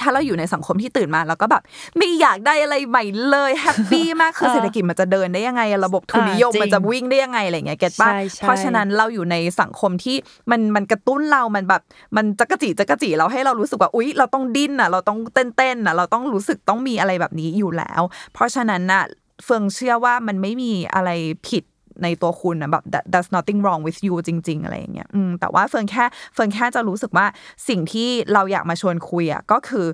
[0.00, 1.62] ถ้าเราอยู่ในสังคมที่ตื่นมาแล้วก็แบบ
[1.98, 10.16] ไม่อยากได้อะไรใหม่เลย happy มากคือเออเศรษฐกิจมันจะเดินได้ยังไง ระบบทุนนิยมอ่าจริงมันจะวิ่งได้ยังไงอะไรเงี้ย get ป่ะใช่ใช่เพราะฉะนั้นเราอยู่ในสังคมที่
[10.50, 11.82] มันมันกระตุ้นเรามันแบบ
[12.16, 18.02] มันจะกระจี้จะกระจี้เราให้เรารู้สึกว่าอุ๊ย เราต้องดิ้นอะเราต้องเต้นเต้นอะเราต้องรู้สึกต้องมีอะไรแบบนี้อยู่แล้ว
[18.32, 19.04] เพราะฉะนั้นน่ะ
[19.44, 21.10] เฟืองเชื่อว่ามันไม่มีอะไร
[21.48, 21.64] ผิด
[22.02, 27.26] ในตัวคุณนะแบบ that- there's nothing wrong with you จริง ๆ อะไรอย่างเงี้ยอืมแต่ว่าเฟืองแค่เฟิงแค่จะรู้สึกว่า
[27.68, 29.86] สิ่งที่เราอยากมาชวนคุยอะก็คือ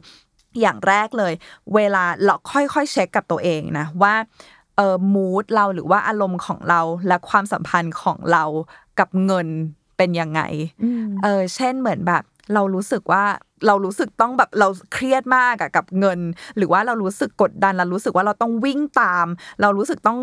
[0.61, 1.33] อย่างแรกเลย
[1.75, 4.15] เวลาเราค่อยๆเช็คกับตัวเองนะว่า
[4.77, 8.45] เออมูดเราหรือว่าอารมณ์ของเราและความสัมพันธ์ของเรา
[8.99, 9.49] กับเงิน
[9.97, 10.43] เป็นยังไง
[10.85, 12.23] อืมเออเช่นเหมือนแบบ
[12.55, 13.25] เรารู้สึกว่า
[13.67, 16.21] เรารู้สึกต้องแบบเราเครียดมากกับเงิน
[16.57, 19.27] หรือว่าเรารู้สึกกดดันเรารู้สึกว่าเราต้องวิ่งตาม
[19.61, 20.19] เรารู้สึกต้อง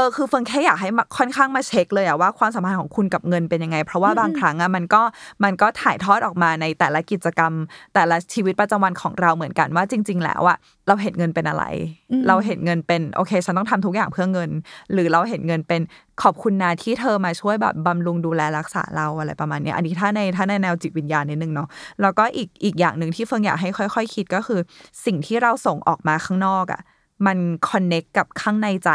[0.00, 5.02] ออคือเฟิงแค่อยากให้มาค่อนข้างมาเช็คเลยอะว่าความสัมพันธ์ของคุณกับเงินเป็นยังไง เพราะว่าบางครั้งอะมันก็
[5.44, 7.52] มันก็ถ่ายทอดออกมาในแต่ละกิจกรรม
[7.94, 10.56] แต่ละชีวิตประจำวันของเราเหมือนกันว่าจริง ๆ แล้วอะ
[10.88, 11.64] เราเห็นเงินเป็นอะไร
[12.10, 14.50] อืมเราเห็นเงินเป็นโอเคฉันต้องทำทุกอย่างเพื่อเงิน
[14.92, 15.80] หรือเราเห็นเงินเป็น
[16.22, 21.68] ขอบคุณนะที่เธอมาช่วยแบบบำรุงดูแลรักษาเราอะไรประมาณเนี้ยอันนี้ถ้าในถ้าในแนวจิตวิญญาณนิดนึงเนาะ
[22.02, 24.60] แล้วก็อีกอีกอย่างหนึ่งที่เฟิงอยากให้ค่อย ๆ คิดก็คือ
[25.04, 26.80] สิ่งที่เราส่งออกมาข้างนอกอะ่ะ
[27.26, 27.38] มัน
[27.70, 28.90] คอนเน็กกับข้างในใจ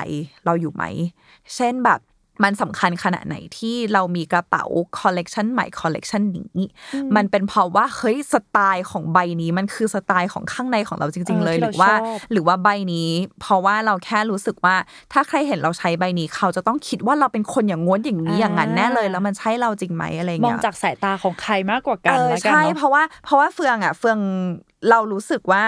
[0.45, 0.83] เราอยู่ไหม
[1.55, 1.99] เช่นแบบ
[2.43, 4.63] มันสำคัญขนาดไหนที่เรามีกระเป๋า
[4.99, 6.59] คอลเลกชันใหม่คอลเลกชันนี้
[7.15, 13.09] มันเป็นเพราะว่าเฮ้ยสไตล์ของใบนี้มันคือสไตล์ของข้างในของเราจริง ๆ เลยเออที่หเรารือว่าชอบหรือว่าใบนี้
[13.41, 14.75] เพราะว่าเราแค่รู้สึกว่า
[15.13, 24.19] ถ้าใครเห็นเราใช้ใบนี้เขาจะต้องคิดว่าเราเป็นคนอย่างงู้นอย่างนี้อย่างนั้นแน่เลย แล้วมันใช่เราจริงไหมอะไรมองเงี้ยจากสายตาของใครมากกว่ากันเออแล้วกันใช่เนาะเพราะว่าเพราะว่าเฟืองอะเฟือง
[24.89, 25.63] เรารู้สึกว่า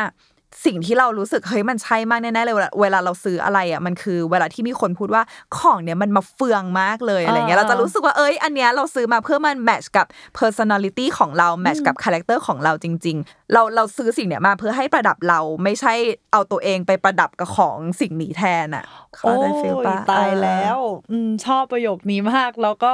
[0.66, 5.24] สิ่งที่เรารู้สึกเฮ้ยมันใช่มากแน่ๆเลยเวลาเวลาเราซื้ออะไรอะมันคือ เวลาที่มีคนพูดว่า
[5.58, 10.08] ของเนี้ยมันมาเฟืองมากเลยอะไรเงี้ยอ่าเราจะรู้สึกว่าเอ้ยอันเนี้ยเราซื้อมาเพื่อมันแมทช์กับ
[10.40, 15.94] personality ของเรา match กับคาแรคเตอร์ของเราจริง ๆ เราเราซื้อสิ่งเนี้ยมาเพื่อให้ประดับเราไม่ใช่
[16.32, 18.84] เอาตัวเองไปประดับกับของสิ่งนี้แทนอะ
[19.16, 20.80] เข้าโอ้ใจ feel ยปะตายเออแล้ว
[21.12, 22.94] อืมชอบประโยคนี้มากแล้วก็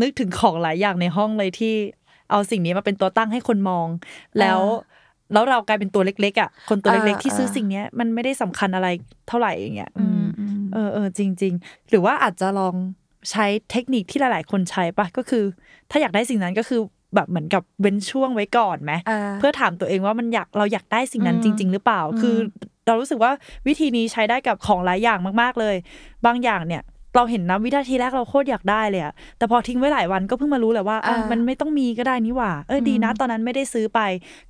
[0.00, 1.74] นึกถึงของหลายอย่างในห้องเลยที่
[2.30, 3.88] เอาสิ่งนี้มาเป็นตัวตั้งให้คนมอง
[4.40, 4.60] แล้ว
[5.32, 8.88] แล้วเรากลายเป็นตัวเล็กๆอะคนตัวเล็กเออๆที่ซื้อเออสิ่งเนี้ยมันไม่ได้สำคัญอะไร
[9.28, 12.74] เท่าไหร่อย่างเงี้ยอือืมมอืมเออเออจริง ๆ หรือว่าอาจจะลอง
[13.30, 15.44] ใช้เทคนิคที่หลาย ๆ คนใช้ปะก็คือ
[15.90, 16.80] ถ้าอยากได้สิ่งนั้นก็คือ
[17.14, 22.36] แบบเหมือนกับเว้นช่วงไว้ก่อนไหมอ่าเพื่อถามตัวเองว่ามันอยากเราอยากได้สิ่งนั้นอืมจริง ๆ หรือเปล่าอืมคือ
[22.86, 23.32] เรารู้สึกว่า
[23.66, 25.76] วิธีนี้ใช้ได้กับของหลายอย่างมาก ๆ เลย
[26.26, 26.82] บางอย่างเนี่ย
[27.16, 34.00] เราเห็นนะวินาทีแรกเราโคตรอยากได้เลยอะแต่พอทิ้งไว้หลายวันก็เพิ่งมารู้แหละว่าอะอ่ามั มันไม่ต้องมีก็ได้นี่หว่า เออดีนะ ตอนนั้นไม่ได้ซื้อไป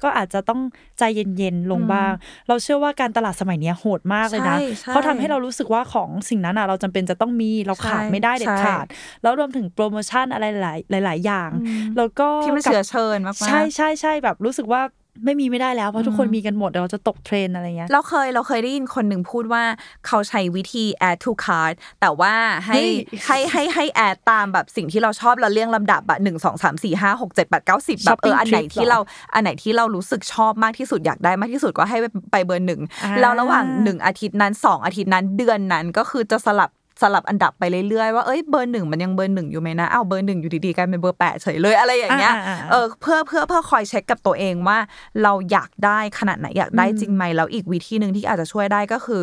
[0.03, 0.61] ก็อาจจะต้อง
[0.99, 1.03] ใจ
[1.37, 2.13] เย็นๆลงบ้าง
[2.49, 8.87] เราเชื่อว่าการตลาดสมัยเนี้ยโหดมากเลยนะ ใช่ใช่ เขาทำให้เรารู้สึกว่าของสิ่งนั้นอะเราจำเป็นจะต้องมีเราขาดใช่ไม่ได้เด็ดใช่ขาด
[9.23, 10.67] แล้วรวมถึงโปรโมชั่นอะไรห
[10.99, 11.51] ลายๆหลาย ๆ อย่าง
[11.97, 14.83] แล้วก็ที่มันกับเชื้อเชิญมากๆ ใช่ใช่ใช่แบบรู้สึกว่า
[15.25, 19.63] ไม่มีไม่ได้แล้ว เพราะทุกคนอืมมีกันหมดเดี๋ยวเราจะตกเทรนด์อะไรเงี้ยเราเคยเราเคยได้ยินคนหนึ่งพูดว่า
[20.07, 22.35] เขาใช้วิธี add to cart แต่ว่า
[22.67, 22.91] ให้เฮ้ย
[23.25, 28.99] ให้ให้ให้ add ตามแบบสิ่งที่เราชอบเราเรียงลำดับแบบหนึ่งสองสามสี่ห้าหกเจ็ดแปดเก้าสิบแบบเออ Shopping อันไหน trip ที่เหรอเรา
[29.35, 36.71] อันไหนที่เรารู้สึกชอบมากที่สุดอยากได้มากที่สุดก็ให้ไปไปเบอร์หนึ่งอ่าแล้วระหว่างหนึ่งอาทิตย์นั้นสองอาทิตย์นั้นเดือนนั้นก็คือจะสลับ
[37.03, 44.79] สลับอันดับไปเรื่อยๆว่าเอ้ยเบอร์หนึ่งมันยังเบอร์หนึ่งอยู่ไหมนะอ้าวเบอร์หนึ่งอยู่ดีๆกลายเป็นเบอร์แปดเฉยเลยอะไรอย่างเงี้ยอ่าๆๆเออเพื่อเพื่อเพื่อคอยเช็คกับตัวเองว่า
[45.23, 49.23] เราอยากได้ขนาดไหนอยากได้จริงไหมแล้วอีกวิธีหนึ่งที่อาจจะช่วยได้ก็คือ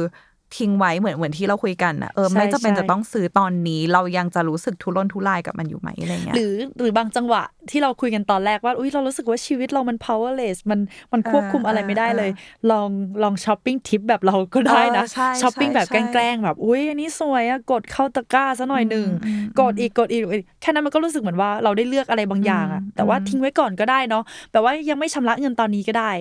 [0.57, 10.79] ทิ้งไว้เหมือนเหมือนที่เราคุยกันนะเออใช่ไม่จำเป็นใช่จะต้องซื้อตอนนี้ เรายังจะรู้สึกทุรนทุรายกับมันอยู่ไหมอะไรเงี้ยหรือหรือบางจังหวะที่เราคุยกันตอนแรกว่าอุ้ยเรารู้สึกว่าชีวิตเรามัน powerless มัน
[11.13, 12.29] มันควบคุมอะไรไม่ได้เลย
[12.71, 12.89] ลอง
[13.23, 26.11] ลองช้อปปิ้งทิปแบบเราก็ได้นะเออใช่ช้อปปิ้งแบบใช่แกล้งๆแบบอุ้ยอันนี้สวยอะกดเข้าตะกร้าซะหน่อยหนึ่งอืมอืมกดอีกกดอีกกดอีกแค่นั้นมันก็รู้สึกเหมือนว่าเราได้เลือกอะไรบางอย่างอะอืมแต่ว่าอืมทิ้งไว้ก่อนก็ได้เนาะแต่ว่ายังไม่ชำระเงินตอนนี้ก็ได้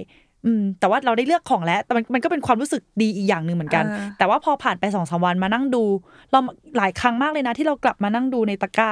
[0.47, 5.85] อืมแต่ว่าเราได้เลือกของแล้ว แต่มันมันก็เป็นความรู้สึกดีอีกอย่างหนึ่งเหมือนกันเออแต่ว่าพอผ่านไปสองสามวันมานั่งดู
[6.31, 6.41] เรา
[6.77, 8.91] หลายครั้งมากเลยนะ ที่เรากลับมานั่งดูในตะกร้า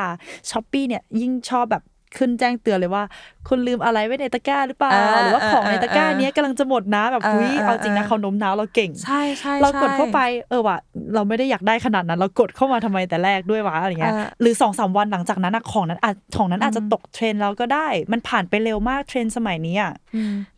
[0.50, 1.82] ช้อปปี้เนี่ยยิ่งชอบแบบ
[2.16, 3.02] ขึ้นแจ้งเตือนเลยว่า
[3.48, 10.78] คุณลืมอะไรไว้ในตะกร้าหรือเปล่าเออหรือว่าของในตะกร้าเออเนี้ยกำลังจะหมดนะแบบเอออุ้ยเออเอาจริงนะเออเขาโน้มน้าวเราเก่งใช่ใช่เรากดใช่เข้าไปเออว่ะ
[11.14, 19.92] เราไม่ได้อยากได้ขนาดนั้น เรากดเข้ามาทำไมแต่แรกด้วยวะอะไรเงี้ยเออหรือสองสามวันหลังจากนั้นอะของนั้นอาจของนั้นอาจจะตกเทรนด์แล้วก็ได้ มันผ่านไปเร็วมากเทรนด์สมัยนี้อะ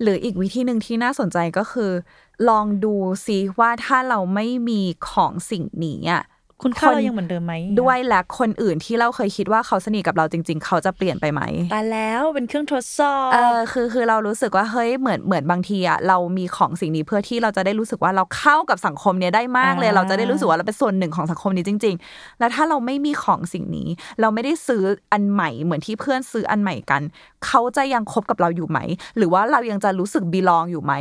[0.03, 1.91] หรืออีกวิธีหนึ่งที่น่าสนใจก็คือ
[2.49, 2.95] ลองดู
[3.27, 6.23] ซิว่าถ้าเราไม่มีของสิ่งนี้อะ
[6.63, 23.89] คุณค่าคนเรายังเหมือนเดิมไหมด้วยและคนอื่นที่เราเคยคิดว่าเขาสนิทกับเราจริง ๆ เขาจะเปลี่ยนไปไหมตายแล้วเป็นเครื่องทดสอบเออคือคือเรารู้สึกว่าเฮ้ยเหมือนเหมือนบางทีอะเรามีของสิ่งนี้เพื่อที่เราจะได้รู้สึกว่าเราเข้ากับสังคมเนี้ยได้มากเลยอ่าเราจะได้รู้สึกว่าเราเป็นส่วนหนึ่งของสังคมนี้จริง ๆ แล้วถ้าเราไม่มีของสิ่งนี้
[24.21, 27.03] เราไม่ได้ซื้ออันใหม่เหมือนที่เพื่อนซื้ออันใหม่กัน
[27.47, 28.79] เขาจะยังคบกับเราอยู่ไหม
[29.17, 30.93] หรือว่าเรายังจะรู้สึกบีลองอยู่ไหม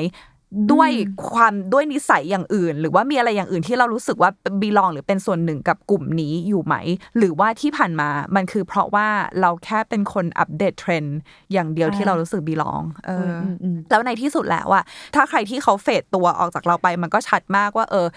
[0.72, 0.90] ด้วย
[1.32, 6.76] ความด้วยนิสัยอย่างอื่น หรือว่ามีอะไรอย่างอื่นที่เรารู้สึกว่าบีลองหรือเป็นส่วนหนึ่งกับกลุ่มนี้อยู่ไหม
[7.18, 9.08] หรือว่าที่ผ่านมามันคือเพราะว่า
[9.42, 11.18] เราแค่เป็นคนอัปเดตเทรนด์
[11.54, 13.30] อย่างเดียวที่เรารู้สึกบีลองเออ
[13.64, 14.84] อแล้วในที่สุดแล้วอะ
[15.16, 18.08] ถ้าใครที่เขาเฟดตัวออกจากเราไปมันก็ชัดมากว่า เออ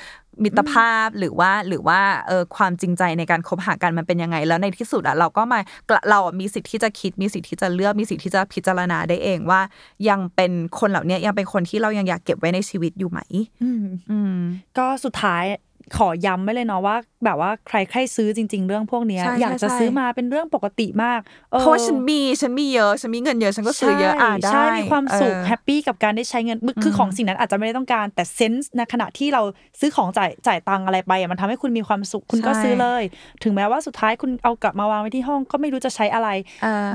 [0.45, 5.59] มิตรภาพหรือว่าหรือว่าเออความจริงใจในการคบหากันมันเป็นยังไง แล้วในที่สุดอะเราก็มา
[6.11, 9.61] เรามีสิทธิ์ที่จะคิดมีสิทธิ์ที่จะเลือกมีสิทธิ์ที่จะพิจารณาได้เองว่า
[10.09, 13.21] ยังเป็นคนเหล่านี้ยังเป็นคนที่เรายังอยากเก็บไว้ในชีวิตอยู่ไหม
[13.63, 14.39] อืม
[14.79, 15.45] ก็สุดท้าย
[15.97, 21.21] ขอย้ำไว้เลยเนาะว่า แบบว่าใครใครซื้อจริง ๆ เรื่องพวกนี้อยากจะซื้อมาเป็นเรื่องปกติมาก
[21.61, 29.43] เพราะว่าฉันมีฉันมีเยอะฉันมีเงินเยอะฉันก็ซื้อเยอะอ่าได้ใช่มีความสุขแฮปปี้กับการได้ใช้เงินคือของสิ่งนั้นอาจจะไม่ได้ต้องการ แต่เซนส์ในขณะที่เรา
[29.81, 33.03] ซื้อของจ่ายจ่ายตังอะไรไปมันทำให้คุณมีความสุขคุณก็ซื้อเลย
[33.43, 36.29] ถึงแม้ว่าสุดท้ายคุณเอากลับมาวางไว้ที่ห้องก็ไม่รู้จะใช้อะไร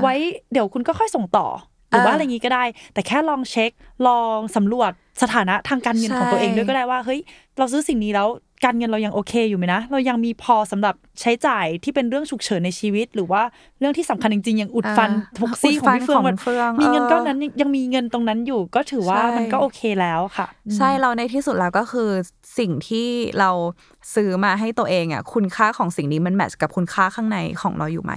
[0.02, 0.14] ไว้
[0.52, 1.46] เดี๋ยวคุณก็ค่อยส่งต่อ
[1.90, 3.70] หรือว่าอะไรงี้ก็ได้ แต่แค่ลองเช็ค
[4.06, 4.90] ลองสำรวจ
[5.22, 7.20] สถานะทางการเงินของตัวเองด้วยก็ได้ว่าเฮ้ย
[7.58, 8.28] เราซื้อสิ่งนี้แล้ว
[8.64, 13.42] การเงินเรายังโอเคอยู่ไหมนะ เรายังมีพอสำหรับใช้จ่ายที่เป็นเรื่องฉุกเฉินในชีวิต หรือว่า
[13.80, 16.36] เรื่องที่สำคัญจริงๆอย่างอุดฟันทุกซี่ของพี่เฟืองมัน
[16.80, 20.46] มีเงินก้อนนั้นยังมีเงินตรงนั้นอยู่ก็ถือว่ามันก็โอเคแล้วค่ะ
[20.76, 22.10] ใช่เราในที่สุดแล้วก็คือ
[22.58, 23.50] สิ่งที่เรา
[24.14, 28.12] ซื้อมาให้ตัวเองอะคุณค่าของสิ่งนี้มันแมทช์กับคุณค่าข้างในของเราอยู่ไหม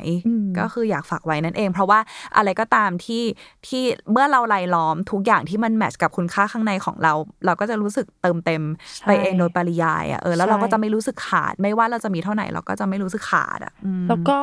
[0.59, 1.99] ก็คืออยากฝากไว้นั่นเอง เพราะว่า
[2.37, 3.23] อะไรก็ตามที่
[3.67, 7.13] ที่เมื่อเราไล่ล้อมทุกอย่างที่มันแมทช์กับคุณค่าข้างในของเรา
[7.45, 8.63] เราก็จะรู้สึกเติมเต็ม
[9.05, 13.73] ไปเองโดยปริยายอะเออแล้วเราก็จะไม่รู้สึกขาด ไม่ว่าเราจะมีเท่าไหร่เราก็จะไม่รู้สึกขาดอะ
[14.09, 14.39] แล้วก็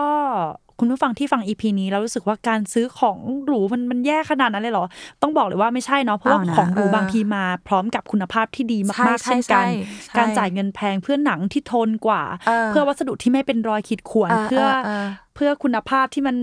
[0.83, 4.87] คุณผู้ฟังที่ฟังอีพีนี้เรารู้สึกว่าการซื้อของหรูมันมันแย่ขนาดนั้นเลยเหรอ
[5.23, 9.65] ต้องบอกเลยว่าไม่ใช่เนาะเพราะว่าของหรูบางทีมาพร้อมกับคุณภาพที่ดีมากๆเช่นกัน
[10.19, 12.23] การจ่ายเงินแพงเพื่อหนังที่ทนกว่า
[12.69, 14.65] เพื่อวัสดุที่ไม่เป็นรอยขีดข่วนเพื่อ
[15.35, 16.37] เพื่อคุณภาพที่มัน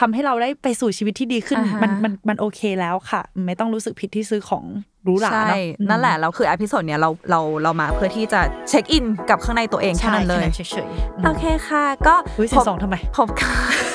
[0.00, 4.64] ทำให้เราได้ไปสู่ชีวิตที่ดีขึ้น มันมันมันโอเคแล้วค่ะ ไม่ต้องรู้สึกผิดที่ซื้อของห
[5.06, 5.56] รูหราใช่
[5.88, 12.14] นั่นแหละเราคือ episode เนี้ยเราเราเรามาเพื่อที่จะ check in กับข้างในตัวเองแค่นั้นเลยเฉยๆโอเคค่ะ ก็
[12.48, 13.87] เสียงสองทำไมพบกัน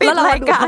[0.00, 0.64] ปิดรายการ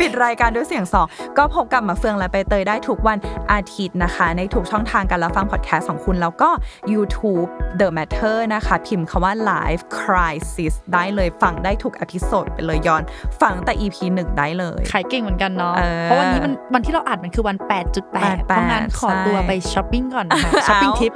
[0.00, 1.06] ปิดรายการด้วยเสียงสอง
[1.38, 3.18] ก็พบกับมาเฟืองและใบเตยได้ทุกวัน
[3.52, 6.50] อาทิตย์นะคะ ในทุกช่องทางการรับฟังพอดแคสต์ของคุณ แล้วก็
[6.92, 7.48] YouTube
[7.80, 13.02] The Matter นะคะ พิมพ์คำว่า Life Crisis ได้เลยฟังได้ทุก episode ไปเลยย้อน
[13.42, 17.56] ฟังแต่ EP หนึ่งได้เลยขายเก่งเหมือนกันเนาะเพราะวันนี้มันวันที่เราอัดมันคือวัน
[18.02, 20.26] 8.8เพราะงั้นขอตัวไปช้อปปิ้งก่อน
[20.66, 21.12] ช้อปปิ้งทิป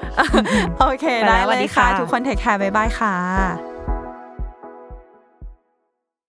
[0.80, 3.71] โอเคได้เลยค่ะ ทุกคน take careร์บ๊ายบายค่ะ